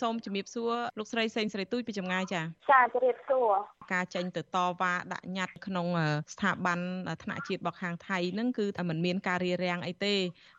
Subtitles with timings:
[0.00, 3.50] សូមជំរាបសួរលោកស្រីសេងស្រីទូចពីចម្ងាយចាចាជំរាបសួរ
[3.92, 5.86] ការចេញទៅតវ៉ាដាក់ញត្តិក្នុង
[6.34, 6.78] ស្ថាប័ន
[7.22, 10.14] ថ្នាក់ជាតិរបស់ខាងថៃនឹងគឺមិនមានការរារាំងអីទេ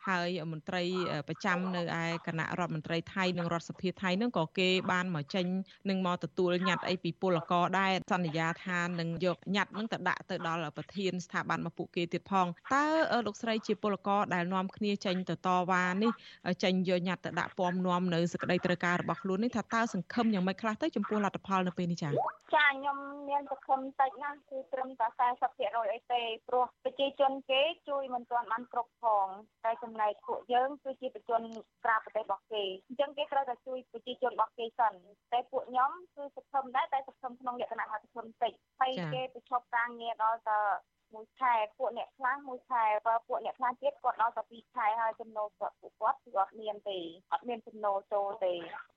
[0.07, 0.84] ហើយមន្ត្រី
[1.27, 5.45] ប្រចាំនៅឯគណៈរដ្ឋមន្ត្រីថៃនិងរដ្ឋសភាថៃនឹងក៏គេបានមកចេញ
[5.89, 12.86] នឹងមកទទួលញត្តិអីពីពលករដែរសន្យាថានឹងយកញត្តិនឹងទៅដាក់ទៅដល់ប្រធានស្ថាប័នមកពួកគេទៀតផងតើ
[13.27, 16.11] លោកស្រីជាពលករដែលនាំគ្នាចេញទៅតវ៉ានេះ
[16.63, 22.13] ចេញយកញត្តិទៅដាក់ពំនាំនៅសក្តីត្រូវការរបស់ខ្លួននេះថាតើសង្ឃឹមយ៉ាងម៉េចខ្លះទៅចំពោះលទ្ធផលនៅពេលនេះចា៎
[22.55, 22.98] ចាខ្ញុំ
[23.30, 25.07] មានសង្ឃឹមតិចណាស់គឺត្រឹមតែ
[25.49, 29.27] 40%អីទេព្រោះប្រជាជនគេជួយមិនទាន់បានគ្រប់ផង
[29.66, 31.41] តែចំណែកពួកយើងគឺជាប្រជាជន
[31.84, 34.93] ក្រៅប្រទេសរបស់គេអញ្ចឹងគេត្រូវតែជួយប្រជាជនរបស់គេសិន
[35.34, 40.59] តែពួកខ្ញុំគឺសង្ឃឹមដែរតែសង្ឃឹមក្នុងលក្ខណៈថាសង្ឃឹមតិចហើយគេប្រឈប់ការងារដល់ទៅ
[41.15, 46.99] មួយខែពួកអ្នកខ្លះមួយខែបើពួកអ្នកខ្លះទៀតគាត់ដល់តែ2ខែហើយចំណូលគាត់ពួកគាត់គឺអត់មានទេ
[47.34, 48.53] អត់មានចំណូលចូលទេ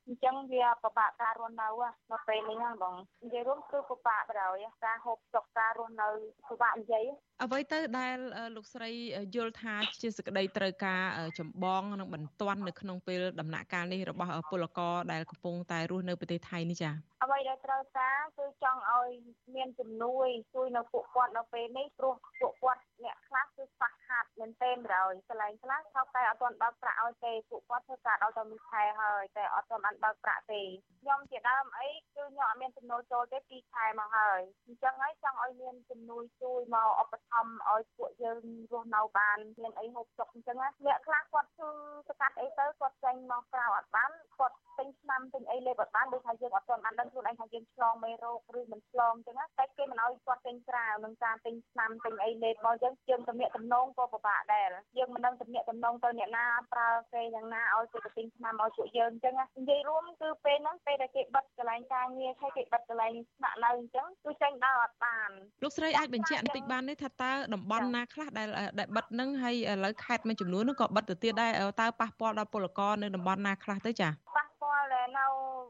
[0.07, 1.69] អញ្ចឹងវាពិបាកការរស់នៅ
[2.13, 6.09] នៅពេលនេះហ្នឹងបងនិយាយរួមគឺពិបាកបណ្ដោយការហូបចុកការរស់នៅ
[6.49, 7.05] ពិបាកនិយាយ
[7.43, 8.17] អ្វីទៅដែល
[8.57, 8.91] លោកស្រី
[9.35, 11.03] យល់ថាជាសក្តីត្រូវការ
[11.39, 19.11] ចម្បងនិងបន្ទាន់នៅក្នុងពេលដំណាក់កាលនេះរបស់ពលករដែលកំពុងតែរស់នៅប្រទេសថៃនេះចា៎ អ្វីដែលត្រូវការគឺចង់ឲ្យ
[19.55, 30.63] មានជំនួយជួយនៅពួកគាត់នៅពេលនេះព្រោះពួកគាត់អ្នកខ្លះគឺខ្វះខាតមែនទែនហើយកន្លែងខ្លះថៅកែអត់ទាន់បើកប្រាក់ឲ្យទេពួកគាត់ធ្វើការដល់តែមួយខែហើយតែអត់ទាន់បានបើកប្រាក់ទេ
[31.01, 38.39] ខ្ញុំជាដើមអីគឺខ្ញុំអត់មានចំណូលចូលទេ2ខែមកហើយអញ្ចឹងហើយចង់ឲ្យមានជំនួយជួយមកឧបត្ថម្ភឲ្យពួកយើង
[38.73, 41.69] រស់នៅបានមានអីហូបចុកអញ្ចឹងណាអ្នកខ្លះគាត់គឺ
[42.09, 54.69] ស្កាត់អីទៅគាត់ចេញមកក្រៅអត់បានគាត់ទិ ញឆ្នាំទិញអីលេបអត់បានដូចថាយើងអត់ទាន់បានដឹងខ្លួនឯងថាយើងឆ្លងមេរោគឬមិនឆ្លងអញ្ចឹងណាតែគេមិនឲ្យគាត់ទិញក្រៅនឹងការទិញឆ្នាំទិញអីលេបមកអញ្ចឹងយើងទំនាក់ទំនងក៏ពិបាកដែរ
[54.99, 65.31] យើងមិនដឹងទំនាក់ទំនងទៅអ្នកណាប្រើគេយ៉ាងណាឲ្យគេទៅទិញឆ្នាំឲ្យពួកយើងអញ្ចឹងណានិយាយរួមគឺពេលហ្នឹងពេលដែលគេបិទកន្លែងការងារហើយគេបិទកន្លែងស្នាក់នៅអញ្ចឹងគឺចេញដើរអត់បាន
[65.63, 74.34] លោកស្រីអាចបញ្ជាក់បន្តិចបានទេថាតើតំបន់ណាខ្លះដែលដែលបិទហ្នឹងហើយឥឡូវខេត្តមួយចំនួនហ្នឹងក៏បិទទៅទៀតដែរតើប៉ះពាល់ដល់ពលករនៅតំបន់ណាខ្លះទៅចាប៉ះពាល់ដែលនៅ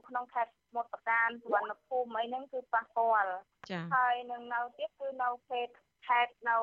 [0.09, 3.31] ក្នុងខេត្តមុតប្រការសុវណ្ណភូមិអីហ្នឹងគឺប៉ះពាល់
[3.71, 5.75] ចាហើយនឹងនៅទៀតគឺនៅខេត្ត
[6.07, 6.59] ខេត្តនៅ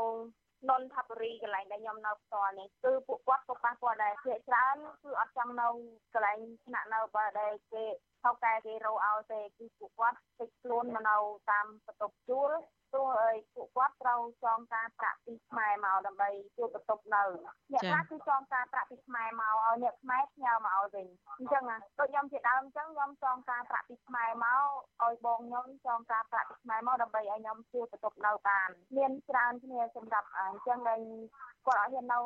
[0.70, 5.68] ននថាបុរីកន្លែងដែលខ្ញុំនៅផ្ទាល់នេះគឺពួកគាត់ក៏ប៉ះពាល់ដែរភាគច្រើនគឺអត់ចង់នៅ
[6.14, 7.84] កន្លែងស្នាក់នៅបើដែលគេ
[8.24, 11.18] ថៅកែគេរោឲ្យទេគឺពួកគាត់ពេចខ្លួនមកនៅ
[11.52, 12.52] តាមបន្ទប់ជួល
[12.92, 17.24] ព្រោះអីពួកគាត់ត្រូវចងការប្រាក់ពីខ្មែរមកដើម្បីជួលបន្ទប់នៅ
[17.74, 21.08] អ្នកខ្លះគឺចងការប្រាក់ពីខ្មែរមកឲ្យអ្នកខ្មែរផ្ញើមកឲ្យវិញ
[21.40, 31.02] អញ្ចឹងណាដូចខ្ញុំជាដើមអញ្ចឹងខ្ញុំចងការប្រាក់ពីខ្មែរមកឲ្យបងខ្ញុំចងការប្រាក់ពីខ្មែរមកដើម្បីឲ្យខ្ញុំជួលបន្ទប់នៅបានមានច្រើនគ្នាសម្រាប់អញ្ចឹងដែល
[31.66, 32.20] គាត់អត់ហ៊ាននៅ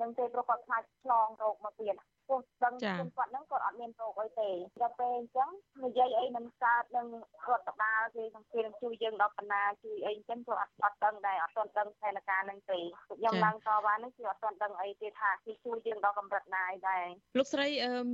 [0.00, 1.94] នឹងទេព្រោះគាត់ខ្លាចឆ្លងរោគមកទៀត
[2.32, 4.50] ពោះដឹងខ្លួនគាត់ហ្នឹងគាត់អត់មានរោគអីទេ
[4.80, 5.50] ដល់ពេលអញ្ចឹង
[5.84, 7.06] និយាយអីមិនកើតនឹង
[7.48, 12.78] រដ្ឋបាលគេសង្កេតជួយយើងដល់បណ្ណាជួយអីអញ្ចឹងគាត់អត់អត់ដឹងដែរអត់ទាន់ដឹងស្ថានភាពហ្នឹងទេ
[13.08, 17.06] ខ្ញុំឡើងតវ៉ានេះគឺអត់ទាន់ដឹងអីទេថាគេជួយយើងដល់កម្រិតណាដែរ
[17.38, 17.66] លោកស្រី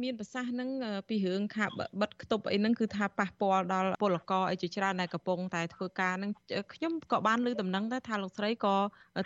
[0.02, 0.70] មានប្រសាសន៍ហ្នឹង
[1.08, 1.66] ពីរឿងខា
[2.00, 6.32] បិទខ្ទប់អីហ្នឹងគឺថាប៉ះពាល់ដល់ពលករអីជាច្រើនដែលកំពុងតែធ្វើការហ្នឹង
[6.74, 8.76] ខ្ញុំក៏បានលើដំណឹងដែរថាលោកស្រីក៏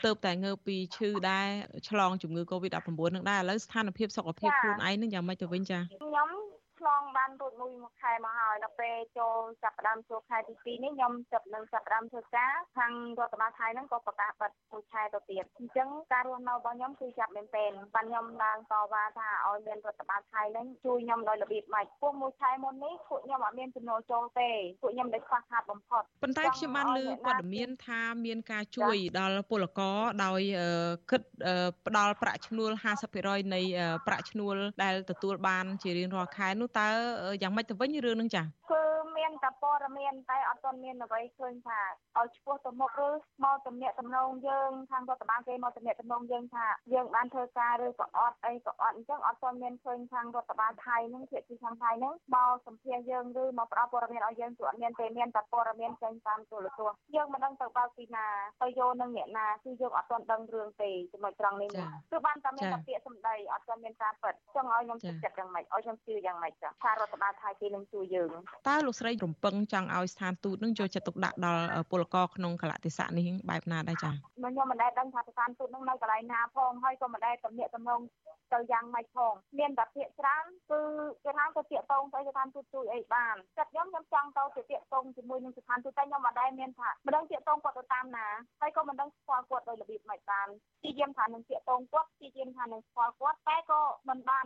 [0.07, 1.49] ទៅតែងើបពីឈឺដែរ
[1.89, 6.29] ឆ្លងជំងឺ Covid-19 ហ្នឹងដែរឥឡូវស្ថានភាពសុខភាពខ្លួនឯងនឹងយ៉ាងម៉េចទៅវិញចាខ្ញុំ
[6.83, 24.51] ឆ្លងបានរួចមួយមួយខែមកហើយដល់ពេលចូលចាប់ផ្ដើមចូលខែទី2នេះខ្ញុំចាប់នឹងចាប់ផ្ដើមធ្វើការខាងរដ្ឋបាលថៃហ្នឹងក៏ប្រកាសបិទមួយខែទៅទៀតអញ្ចឹងការរស់នៅរបស់ខ្ញុំគឺចាប់មែនទែនបានខ្ញុំឡើងតវ៉ាថាឲ្យមានរដ្ឋបាលថៃហ្នឹងជួយខ្ញុំដោយរបៀបម៉េចពួកមួយខែមុននេះពួកខ្ញុំអត់មានចំណូលចូលទេ
[24.83, 30.41] ពួកខ្ញុំដែលខ្វះខាតបំផុតប៉ុន្តែខ្ញុំបានលើព័ត៌មានថាមានការជួយដល់ពលករដោយ
[31.11, 31.23] គិត
[31.87, 32.71] ផ្ដល់ប្រាក់ឈ្នួល
[33.13, 33.61] 50%នៃ
[34.07, 36.89] ប្រាក់ឈ្នួលដែលទទួលបានជារៀងរាល់ខែនោះតើ
[37.43, 38.83] យ៉ាងម៉េចទៅវិញរឿងនឹងចាគឺ
[39.19, 41.81] មានតែព័ត៌មានតែអត់ទាន់មានអ្វីឃើញថា
[42.19, 43.09] ឲ្យឆ្ពោះទៅមុខឬ
[43.45, 58.27] មកទំនាក់ទំនងយើងខាងរដ្ឋបាលគេមកទំនាក់ទំនងយើងថាយើងបានធ្វើការឬក៏អត់អីក៏អត់អញ្ចឹងអត់ទាន់មានឃើញខាងរដ្ឋបាលថៃនឹងភាគីខាងថៃនឹងមកសម្ភាសយើងឬមកផ្ដល់ព័ត៌មានឲ្យយើងគឺអត់មានទេមានតែព័ត៌មានចេញតាមទូរទស្សន៍យើងមិនដឹងទៅបើកពីណា
[58.63, 61.71] ទៅយកនឹងអ្នកណាគឺយើងអត់ទាន់ដឹងរឿងទេចំណុចត្រង់នេះ
[62.13, 68.31] គឺបានតែមានតែពាក្យសម្ដីអត់ទាន់មានការពិតចង់ឲ្យខ្ញុំចិត្តយ៉ាងម៉េចឲ្យខ្ញុំជឿយ៉ាងម៉េចចាថារដ្ឋបាលថៃគេនឹងជួយយើង
[68.69, 78.01] តើលោកស្រីរំពឹងចង់ឲ្យស្ថានទូតនឹងយកចិត្តទុកដាក់ដល់ពលករក្នុងកលៈទេសៈនេះបែបណាដែរចា៎ខ្ញុំមិនដែលដឹងថាស្ថានទូតនឹងនៅកន្លែងណាផងហើយក៏មិនដែលទំនាក់ទំនង
[78.53, 80.81] ទៅយ៉ាងម៉េចផងមានតែភាកច្រើនគឺ
[81.25, 88.27] គេថាទៅតាកតងទៅស្ថានទូតជួយអីបានចិត្តខ្ញុំខ្ញុំចង់ទៅទៅតាកតងជាមួយនឹងស្ថានទូតតែខ្ញុំមិនដែលមានថាមិនដឹងតាកតងគាត់ទៅតាមណា
[88.61, 90.49] ហើយក៏មិនដឹងស្គាល់គាត់ដោយរបៀបម៉េចបាន
[90.85, 93.57] ទីយាមថានឹងតាកតងគាត់ទីយាមថានឹងស្គាល់គាត់តែ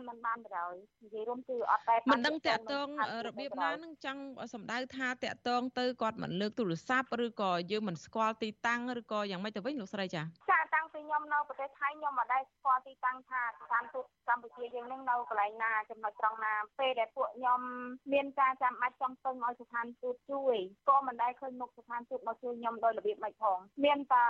[0.07, 2.87] ក៏មិនបានមិនបានទៅហើយនិយាយរួមគឺអត់តែមិនដឹងតាកតង
[3.27, 4.21] របៀបណានឹងចង់
[4.53, 10.21] សម្ដៅថាតាកតងទៅគាត់មិនលើកទូរស័ព្ទឬក៏យើងមិនស្គាល់ទីតាំងឬក៏យ៉ាងម៉េចទៅវិញលោកស្រីចា
[10.51, 17.59] ចាតាំងពីខ្ញុំនៅប្រទេសថៃខ្ញុំមិនដែលស្គាល់ទីតាំងថាស្ថានទូតកម្ពុជាយើងនឹងនៅកន្លែងណាចំណុចត្រង់ណាពេលដែលពួកខ្ញុំ
[18.13, 20.55] មានការចាំបាច់ចង់ពឹងឲ្យស្ថានទូតជួយ
[20.89, 24.25] ក៏មិនដែលឃើញមុខស្ថានទូតមកជួយខ្ញុំដោយរបៀបម៉េចផងមានតែ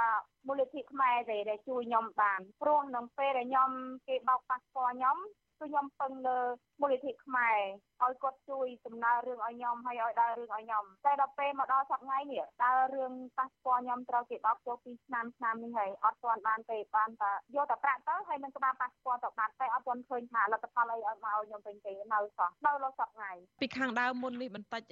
[0.47, 3.69] មូលនិធិខ្មែរទេដែលជួយខ្ញុំបានព្រោះក្នុងពេលដែលខ្ញុំ
[4.07, 5.17] គេបោកប៉ាសពតខ្ញុំ
[5.59, 6.39] គឺខ្ញុំពឹងលើ
[6.81, 7.59] មូលនិធិខ្មែរ
[8.03, 24.83] ឲ្យគាត់ជួយដំណើររឿងឲ្យខ្ញុំហើយឲ្យដើររឿងឲ្យខ្ញុំតែដល់ពេលមកដល់សប្តាហ៍នេះដើររឿងប៉ាសពតខ្ញុំត្រូវគេបោកចូល2ឆ្នាំឆ្នាំនេះហើយអត់ទាន់បានទេបានតែយកតែប្រាក់ទៅហើយនឹងក្បាលប៉ាសពតទៅបានតែអត់ទាន់ឃើញថាលទ្ធផលអីឲ្យមកឲ្យខ្ញុំវិញទេនៅសោះនៅលោកសប្តាហ៍ពីខាងដើមមុននេះបន្តិច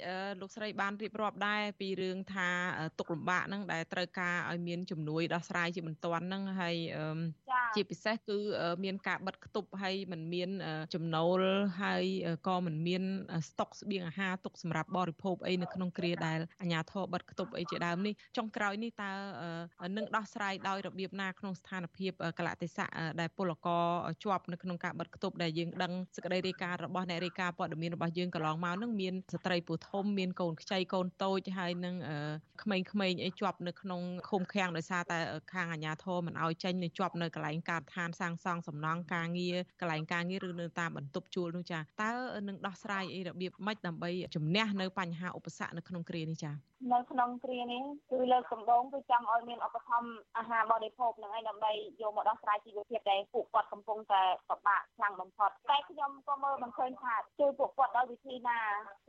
[0.41, 2.49] លោកស្រីបានរៀបរាប់ដែរពីរឿងថា
[2.99, 6.75] ទុកលំបាកហ្នឹងដែលត្រូវការឲ្យមានជំនួយដោះស្រាយជាបន្ទាន់ហ្នឹងហើយ
[7.75, 8.37] ជាពិសេសគឺ
[8.83, 10.49] មានការបិទគប់ហើយมันមាន
[10.93, 11.39] ចំណូល
[11.81, 12.03] ហើយ
[12.47, 13.03] ក៏មិនមាន
[13.49, 19.11] ស្តុកស្បៀងអាហារទុកសម្រាប់បរិភោគអីនៅក្នុងគ្រាដែលអាជ្ញាធរបិទគប់អីជាដើមនេះចុងក្រោយនេះតើ
[19.97, 23.85] នឹងដោះស្រាយដោយរបៀបណាក្នុងស្ថានភាពកលៈទេសៈដែលពលករ
[24.23, 31.95] ជាប់នៅក្នុងការបិទគប់ដែលយើងដឹងសេចក្តីរាយការណ៍របស់អ្នករាយការណ៍ព័ត៌មានរបស់យើងកន្លងមកនឹងមានស្ត្រីពូធំមានកូនខ្ចីកូនតូចហើយនឹង
[32.63, 35.19] ក្មេងៗអីជាប់នៅក្នុងឃុំឃាំងដោយសារតែ
[35.53, 42.11] ខាងអាជ្ញាធរមិនអោយចេញនៅជាប់នៅកន្លែងការដ្ឋានសាងសង់សំណង់ការងារកន្លែងការងារឬនៅតាមបន្ទប់ជួលនោះចាតើ
[42.47, 46.51] នឹងដោះស្រាយអីរបៀបម៉េចដើម្បីជំនះនៅបញ្ហាឧបសគ្គនៅក្នុងគ្រានេះចា
[46.93, 51.71] នៅក្នុងគ្រានេះគឺលើកកម្ដងគឺចង់ឲ្យមានឧបត្ថម្ភអាហារបរិភោគនឹងឯងដើម្បី
[52.01, 58.59] យកមកដោះស្រាយជីវភាពដែលពួកគាត់កំពុងតែពិបាកខ្លាំងបំផុតតែខ្ញុំក៏មើលមិនឃើញថាជួយពួកគាត់ដោយវិធីណា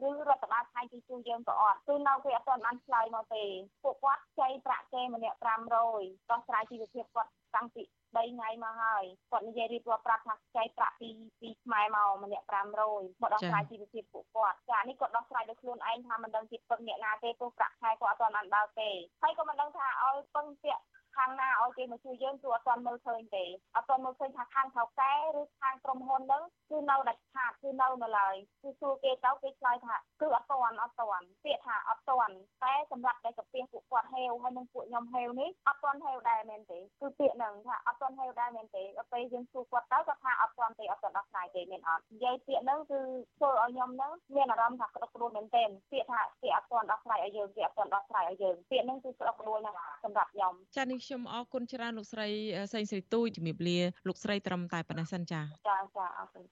[0.07, 3.45] ឬរដ្ឋបាលថៃជួយជួយយើងក៏អត់គឺនៅគេអត់ទាន់បានឆ្លើយមកទេ
[3.85, 5.39] ពួកគាត់ចៃប្រាក់គេម្នាក់
[5.87, 7.83] 500ដោះស្រាយជីវភាពគាត់តាំងពី
[8.17, 11.09] 3ថ្ងៃមកហើយគាត់និយាយរៀបរាប់ប្រាប់ថាចៃប្រាក់ពី
[11.41, 12.47] ពីខ្មែរមកម្នាក់
[12.85, 18.91] 500មកដោះស្រាយជីវភាពពួកគាត់ចានេះគាត់ដោះស្រាយដោយខ្លួនឯងថាមិនដឹងជាពឹងអ្នកណាទេព្រោះប្រាក់ខែគាត់អត់ទាន់បានដល់ទេ
[19.23, 20.83] ហើយក៏មិនដឹងថាឲ្យពឹងពាក់
[21.17, 23.45] ខាងណាឲ្យគេមកជួយយើងគឺអត់ទាន់មើលឃើញទេ
[23.77, 43.01] អត់ទាន់មើលឃើញថាខាងថៅកែឬខាងក្រុមហ៊ុនហ្នឹងគឺនៅដាច់ខាតគឺនៅនៅឡើយគឺសួរគេទៅគេឆ្លើយថាគឺអត់ទាន់អត់ទាន់ពាក្យថាអត់ទាន់តែសម្រាប់តែកាពះពួកគាត់ហេវហើយនឹងពួកខ្ញុំហេវនេះអត់ទាន់ហេវដែរមែនទេគឺពាក្យហ្នឹងថាអត់ទាន់ហេវដែរមែនទេដល់ពេលយើងសួរគាត់ទៅគាត់ថាអត់ទាន់ទេអត់ទាន់ដោះស្រាយទេមែនអត់និយាយពាក្យហ្នឹងគឺ
[43.39, 52.29] ធ្វើឲ្យខ្ញុំហ្នឹងមានអារម្មណ៍ថាក្តុកក្តួលមែនទេពាក្យថាគេអត់ទាន់ដោះស្រាយឲ្យយើងគេអត់ទាន់ដោះស្រាយឲ្យយើងពាក្យហ្នឹងគឺក្តុកក្តួលណាស់សម្រាប់ខ្ញុំចានេះខ្ញុំអរគុណច្រើនលោកស្រី
[52.73, 53.79] សេងស្រីទូចជំរាបលា
[54.09, 56.43] លោកស្រីត្រឹមតែប៉ុណ្ណេះសិនចាចាចាអរគុណ